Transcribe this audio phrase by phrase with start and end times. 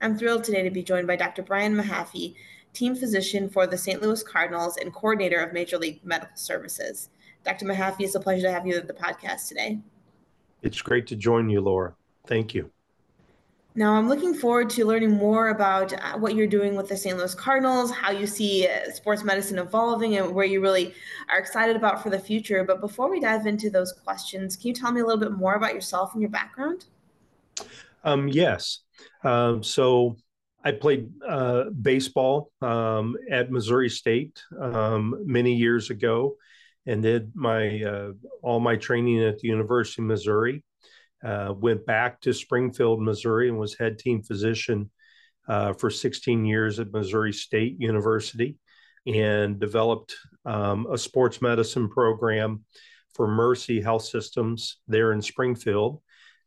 [0.00, 1.42] I'm thrilled today to be joined by Dr.
[1.42, 2.36] Brian Mahaffey,
[2.72, 4.00] team physician for the St.
[4.00, 7.10] Louis Cardinals and coordinator of Major League Medical Services.
[7.44, 7.66] Dr.
[7.66, 9.80] Mahaffey, it's a pleasure to have you at the podcast today.
[10.62, 11.94] It's great to join you, Laura.
[12.26, 12.70] Thank you.
[13.74, 17.16] Now, I'm looking forward to learning more about uh, what you're doing with the St.
[17.16, 20.94] Louis Cardinals, how you see uh, sports medicine evolving, and where you really
[21.28, 22.64] are excited about for the future.
[22.64, 25.54] But before we dive into those questions, can you tell me a little bit more
[25.54, 26.86] about yourself and your background?
[28.04, 28.80] Um, yes.
[29.24, 30.16] Um, so
[30.64, 36.36] I played uh, baseball um, at Missouri State um, many years ago,
[36.86, 40.64] and did my uh, all my training at the University of Missouri.
[41.24, 44.90] Uh, went back to Springfield, Missouri, and was head team physician
[45.48, 48.56] uh, for 16 years at Missouri State University,
[49.06, 52.64] and developed um, a sports medicine program
[53.14, 56.00] for Mercy Health Systems there in Springfield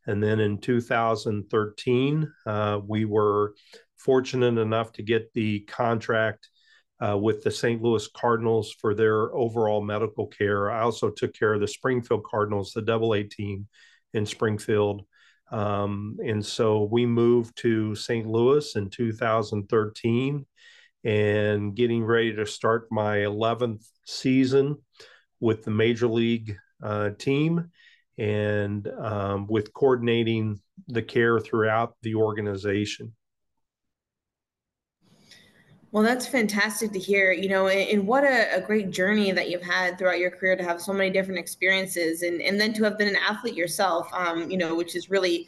[0.06, 3.54] and then in 2013, uh, we were
[3.96, 6.48] fortunate enough to get the contract
[7.00, 7.82] uh, with the St.
[7.82, 10.70] Louis Cardinals for their overall medical care.
[10.70, 13.66] I also took care of the Springfield Cardinals, the double A team
[14.14, 15.04] in Springfield.
[15.50, 18.26] Um, and so we moved to St.
[18.26, 20.46] Louis in 2013
[21.04, 24.76] and getting ready to start my 11th season
[25.40, 27.70] with the Major League uh, team
[28.18, 33.12] and um, with coordinating the care throughout the organization.
[35.92, 37.32] Well, that's fantastic to hear.
[37.32, 40.64] You know, and what a, a, great journey that you've had throughout your career to
[40.64, 44.08] have so many different experiences, and and then to have been an athlete yourself.
[44.14, 45.46] Um, you know, which is really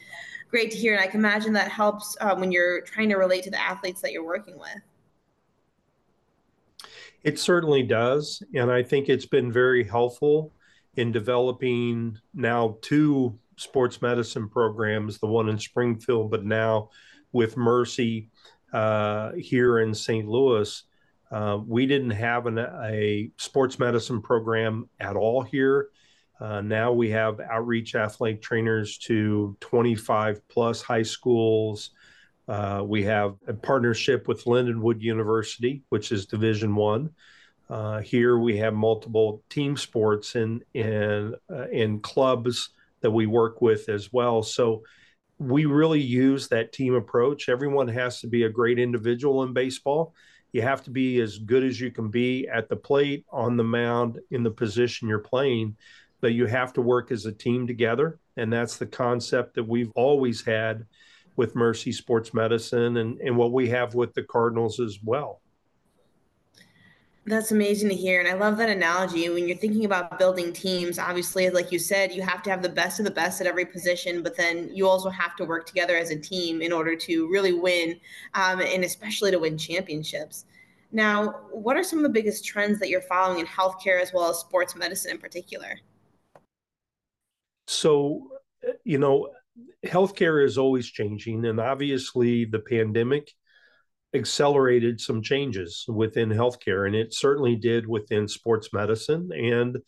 [0.51, 3.43] great to hear, and I can imagine that helps uh, when you're trying to relate
[3.45, 4.83] to the athletes that you're working with.
[7.23, 10.53] It certainly does, and I think it's been very helpful
[10.97, 16.91] in developing now two sports medicine programs, the one in Springfield, but now
[17.33, 18.31] with Mercy
[18.73, 20.27] uh, here in St.
[20.27, 20.83] Louis.
[21.31, 25.89] Uh, we didn't have an, a sports medicine program at all here.
[26.41, 31.91] Uh, now we have outreach athletic trainers to 25 plus high schools.
[32.47, 37.11] Uh, we have a partnership with Lindenwood University, which is Division One.
[37.71, 42.71] Uh, here we have multiple team sports and and uh, and clubs
[43.01, 44.43] that we work with as well.
[44.43, 44.83] So
[45.39, 47.49] we really use that team approach.
[47.49, 50.15] Everyone has to be a great individual in baseball.
[50.53, 53.65] You have to be as good as you can be at the plate, on the
[53.65, 55.77] mound, in the position you're playing,
[56.21, 58.21] but you have to work as a team together.
[58.37, 60.87] And that's the concept that we've always had
[61.37, 65.41] with Mercy Sports Medicine and, and what we have with the Cardinals as well.
[67.27, 68.21] That's amazing to hear.
[68.21, 69.31] And I love that analogy.
[69.31, 72.69] When you're thinking about building teams, obviously, like you said, you have to have the
[72.69, 75.97] best of the best at every position, but then you also have to work together
[75.97, 77.99] as a team in order to really win
[78.35, 80.45] um, and especially to win championships.
[80.93, 84.29] Now, what are some of the biggest trends that you're following in healthcare as well
[84.29, 85.81] as sports medicine in particular?
[87.67, 88.29] So,
[88.85, 89.31] you know,
[89.85, 91.47] healthcare is always changing.
[91.47, 93.33] And obviously, the pandemic
[94.15, 99.79] accelerated some changes within healthcare, and it certainly did within sports medicine and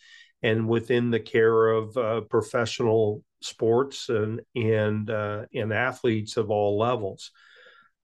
[0.43, 6.79] and within the care of uh, professional sports and and uh, and athletes of all
[6.79, 7.31] levels.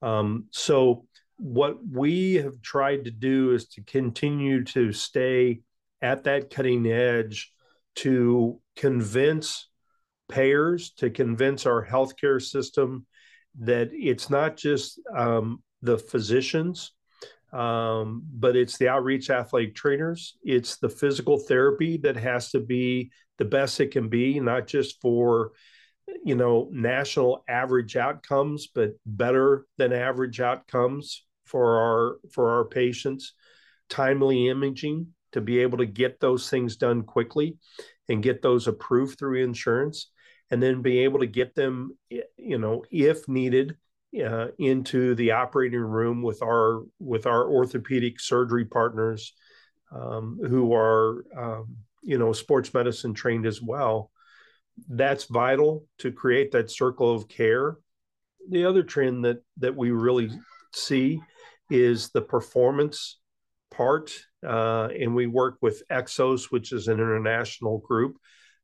[0.00, 1.06] Um, so
[1.36, 5.60] what we have tried to do is to continue to stay
[6.00, 7.52] at that cutting edge
[7.94, 9.68] to convince
[10.28, 13.06] payers, to convince our healthcare system
[13.60, 16.92] that it's not just um, the physicians,
[17.52, 20.36] um, but it's the outreach athletic trainers.
[20.42, 25.00] It's the physical therapy that has to be the best it can be, not just
[25.00, 25.52] for
[26.24, 33.34] you know national average outcomes, but better than average outcomes for our for our patients.
[33.88, 37.58] Timely imaging to be able to get those things done quickly
[38.08, 40.10] and get those approved through insurance
[40.50, 41.96] and then be able to get them
[42.36, 43.76] you know if needed
[44.24, 49.34] uh, into the operating room with our with our orthopedic surgery partners
[49.90, 54.10] um, who are um, you know sports medicine trained as well
[54.88, 57.76] that's vital to create that circle of care
[58.50, 60.30] the other trend that that we really
[60.74, 61.20] see
[61.70, 63.18] is the performance
[63.72, 64.12] part.
[64.46, 68.16] Uh, and we work with Exos, which is an international group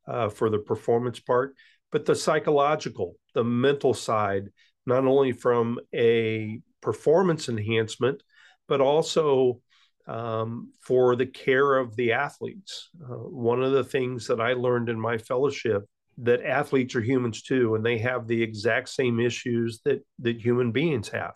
[0.07, 1.55] uh, for the performance part,
[1.91, 4.49] but the psychological, the mental side,
[4.89, 8.21] not only from a performance enhancement,
[8.67, 9.61] but also
[10.07, 12.89] um, for the care of the athletes.
[13.01, 15.85] Uh, one of the things that I learned in my fellowship
[16.17, 20.71] that athletes are humans too, and they have the exact same issues that that human
[20.71, 21.33] beings have,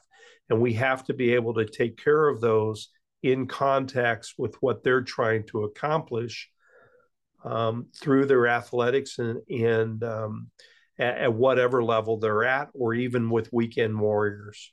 [0.50, 2.90] and we have to be able to take care of those
[3.22, 6.50] in context with what they're trying to accomplish
[7.46, 10.50] um, through their athletics and and um,
[11.00, 14.72] at, at whatever level they're at, or even with weekend warriors.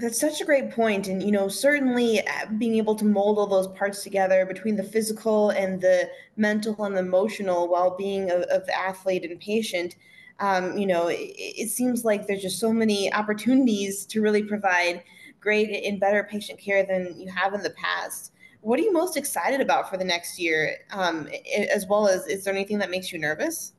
[0.00, 1.08] That's such a great point.
[1.08, 4.84] And, you know, certainly uh, being able to mold all those parts together between the
[4.84, 9.96] physical and the mental and the emotional well being of, of, the athlete and patient,
[10.38, 15.02] um, you know, it, it, seems like there's just so many opportunities to really provide
[15.40, 18.32] great and better patient care than you have in the past.
[18.60, 20.76] What are you most excited about for the next year?
[20.92, 21.28] Um,
[21.72, 23.72] as well as, is there anything that makes you nervous?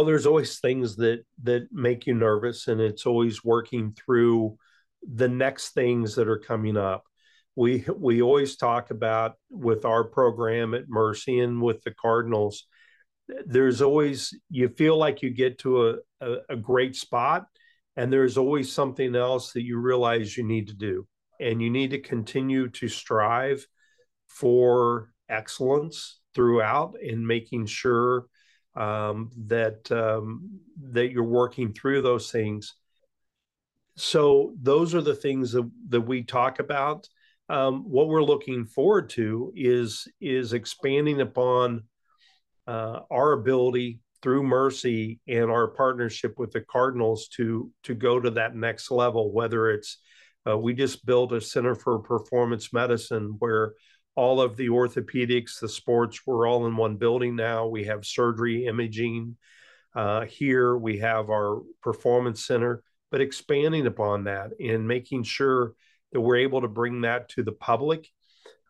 [0.00, 4.56] Well there's always things that that make you nervous and it's always working through
[5.02, 7.04] the next things that are coming up.
[7.54, 12.66] We we always talk about with our program at mercy and with the cardinals
[13.44, 17.44] there's always you feel like you get to a, a, a great spot
[17.94, 21.06] and there's always something else that you realize you need to do.
[21.38, 23.66] And you need to continue to strive
[24.28, 28.24] for excellence throughout in making sure
[28.80, 30.60] um, that um,
[30.92, 32.74] that you're working through those things.
[33.96, 37.06] So those are the things that, that we talk about.
[37.50, 41.82] Um, what we're looking forward to is is expanding upon
[42.66, 48.30] uh, our ability through Mercy and our partnership with the Cardinals to to go to
[48.30, 49.30] that next level.
[49.30, 49.98] Whether it's
[50.48, 53.74] uh, we just built a center for performance medicine where
[54.20, 57.66] all of the orthopedics, the sports, we're all in one building now.
[57.66, 59.38] We have surgery, imaging.
[59.94, 65.72] Uh, here we have our performance center, but expanding upon that and making sure
[66.12, 68.10] that we're able to bring that to the public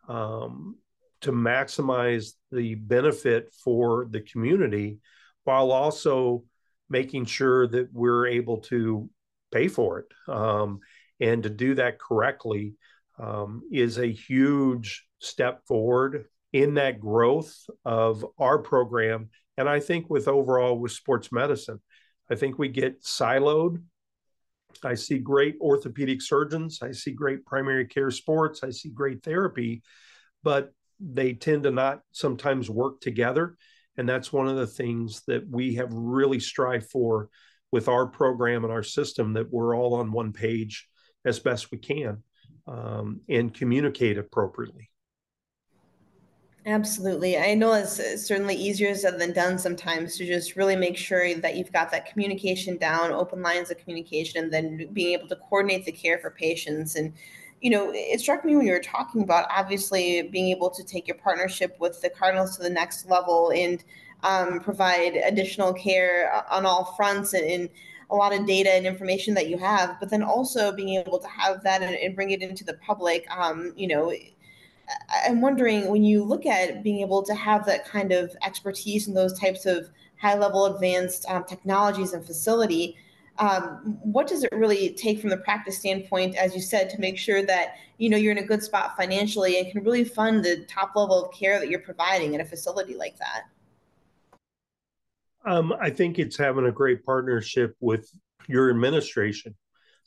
[0.07, 0.77] um,
[1.19, 4.99] to maximize the benefit for the community
[5.43, 6.45] while also
[6.89, 9.09] making sure that we're able to
[9.51, 10.05] pay for it.
[10.33, 10.79] Um,
[11.19, 12.75] and to do that correctly
[13.19, 19.29] um, is a huge step forward in that growth of our program.
[19.57, 21.79] And I think with overall with sports medicine,
[22.29, 23.81] I think we get siloed.
[24.83, 26.79] I see great orthopedic surgeons.
[26.81, 28.63] I see great primary care sports.
[28.63, 29.83] I see great therapy,
[30.43, 33.57] but they tend to not sometimes work together.
[33.97, 37.29] And that's one of the things that we have really strived for
[37.71, 40.87] with our program and our system that we're all on one page
[41.25, 42.23] as best we can
[42.67, 44.90] um, and communicate appropriately.
[46.65, 47.37] Absolutely.
[47.39, 51.55] I know it's certainly easier said than done sometimes to just really make sure that
[51.55, 55.85] you've got that communication down, open lines of communication, and then being able to coordinate
[55.85, 56.95] the care for patients.
[56.95, 57.13] And,
[57.61, 61.07] you know, it struck me when you were talking about obviously being able to take
[61.07, 63.83] your partnership with the Cardinals to the next level and
[64.21, 67.69] um, provide additional care on all fronts and, and
[68.11, 71.27] a lot of data and information that you have, but then also being able to
[71.27, 73.25] have that and, and bring it into the public.
[73.35, 74.13] Um, you know,
[75.25, 79.13] I'm wondering when you look at being able to have that kind of expertise in
[79.13, 82.97] those types of high level advanced um, technologies and facility,
[83.39, 87.17] um, what does it really take from the practice standpoint, as you said, to make
[87.17, 90.65] sure that you know you're in a good spot financially and can really fund the
[90.67, 93.43] top level of care that you're providing in a facility like that?
[95.43, 98.11] Um, I think it's having a great partnership with
[98.47, 99.55] your administration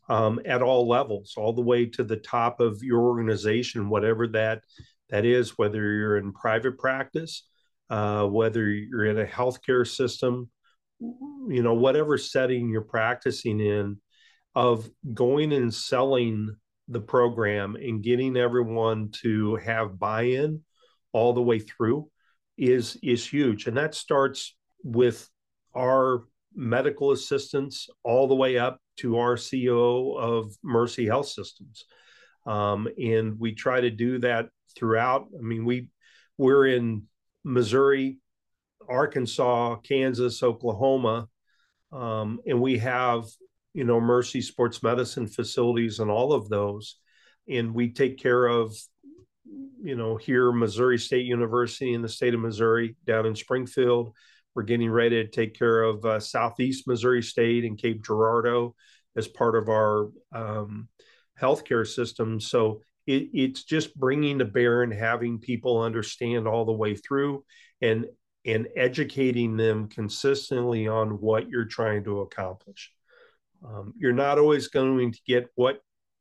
[0.09, 4.63] um, at all levels, all the way to the top of your organization, whatever that
[5.11, 7.47] that is, whether you're in private practice,
[7.91, 10.51] uh, whether you're in a healthcare system,
[11.01, 13.99] you know, whatever setting you're practicing in,
[14.55, 16.57] of going and selling
[16.89, 20.63] the program and getting everyone to have buy-in
[21.13, 22.09] all the way through
[22.57, 25.29] is is huge, and that starts with
[25.75, 31.85] our medical assistants all the way up to our CEO of Mercy Health Systems.
[32.47, 35.27] Um, and we try to do that throughout.
[35.37, 35.89] I mean, we
[36.37, 37.05] we're in
[37.45, 38.19] Missouri,
[38.89, 41.29] Arkansas, Kansas, Oklahoma,
[41.93, 43.25] um, and we have
[43.73, 46.97] you know Mercy Sports Medicine facilities and all of those,
[47.49, 48.75] and we take care of
[49.83, 54.13] you know here Missouri State University in the state of Missouri down in Springfield.
[54.55, 58.75] We're getting ready to take care of uh, Southeast Missouri State and Cape Girardeau
[59.17, 60.89] as part of our um,
[61.41, 62.41] healthcare system.
[62.41, 67.45] So it, it's just bringing to bear and having people understand all the way through
[67.81, 68.07] and
[68.47, 72.93] and educating them consistently on what you're trying to accomplish.
[73.67, 75.81] Um, you're not always going to get what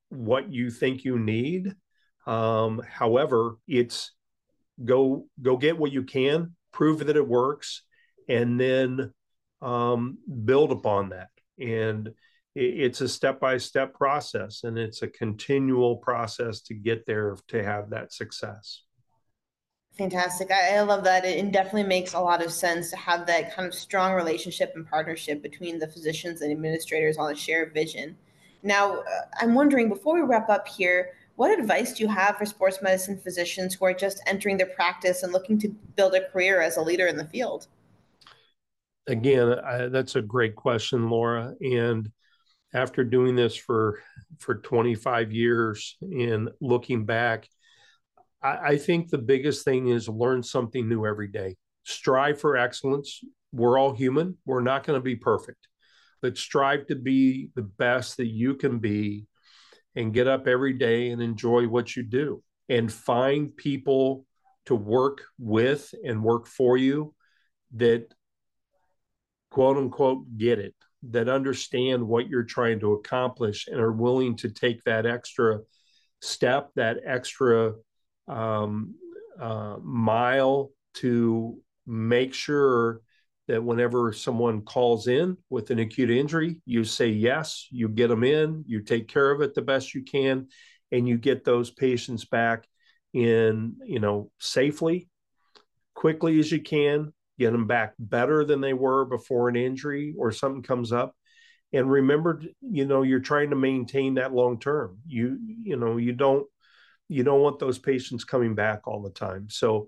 [0.09, 1.75] what you think you need.
[2.25, 4.11] Um, however, it's
[4.83, 7.83] go go get what you can, prove that it works,
[8.27, 9.13] and then
[9.61, 11.29] um, build upon that.
[11.59, 12.13] And
[12.55, 17.63] it's a step by step process, and it's a continual process to get there to
[17.63, 18.83] have that success.
[19.97, 20.51] Fantastic.
[20.51, 21.23] I, I, love that.
[21.23, 24.87] It definitely makes a lot of sense to have that kind of strong relationship and
[24.87, 28.17] partnership between the physicians and administrators on a shared vision.
[28.63, 29.03] Now, uh,
[29.39, 33.19] I'm wondering before we wrap up here, what advice do you have for sports medicine
[33.19, 36.81] physicians who are just entering their practice and looking to build a career as a
[36.81, 37.67] leader in the field?
[39.07, 41.53] Again, I, that's a great question, Laura.
[41.62, 42.10] And
[42.74, 44.01] after doing this for
[44.39, 47.48] for 25 years and looking back,
[48.41, 51.55] I, I think the biggest thing is learn something new every day.
[51.83, 53.22] Strive for excellence.
[53.51, 54.38] We're all human.
[54.45, 55.67] We're not going to be perfect,
[56.22, 59.27] but strive to be the best that you can be
[59.95, 64.25] and get up every day and enjoy what you do and find people
[64.65, 67.13] to work with and work for you
[67.75, 68.13] that
[69.53, 74.50] quote unquote get it that understand what you're trying to accomplish and are willing to
[74.50, 75.60] take that extra
[76.22, 77.74] step that extra
[78.27, 78.95] um,
[79.39, 81.55] uh, mile to
[81.86, 83.01] make sure
[83.48, 88.24] that whenever someone calls in with an acute injury, you say yes, you get them
[88.24, 90.48] in, you take care of it the best you can,
[90.91, 92.65] and you get those patients back
[93.13, 95.10] in, you know, safely,
[95.93, 100.31] quickly as you can, get them back better than they were before an injury or
[100.31, 101.15] something comes up.
[101.71, 105.00] And remember, you know, you're trying to maintain that long term.
[105.07, 106.45] You, you know, you don't
[107.09, 109.47] you don't want those patients coming back all the time.
[109.50, 109.88] So,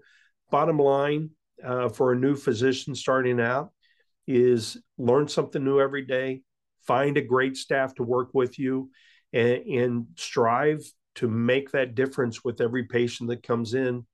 [0.51, 1.31] bottom line
[1.63, 3.71] uh, for a new physician starting out
[4.27, 6.41] is learn something new every day,
[6.85, 8.89] find a great staff to work with you,
[9.33, 10.83] and, and strive
[11.15, 14.05] to make that difference with every patient that comes in,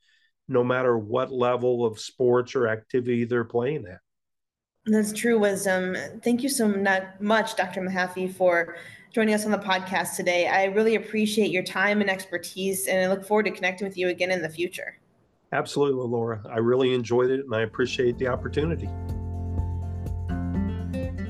[0.51, 3.99] no matter what level of sports or activity they're playing at.
[4.85, 5.95] That's true wisdom.
[6.23, 6.67] Thank you so
[7.19, 7.81] much, Dr.
[7.81, 8.75] Mahaffey, for
[9.13, 10.47] joining us on the podcast today.
[10.47, 14.09] I really appreciate your time and expertise, and I look forward to connecting with you
[14.09, 14.97] again in the future.
[15.53, 16.41] Absolutely, Laura.
[16.49, 18.89] I really enjoyed it, and I appreciate the opportunity.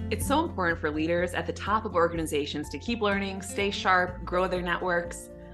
[0.09, 4.23] It's so important for leaders at the top of organizations to keep learning, stay sharp,
[4.23, 5.29] grow their networks.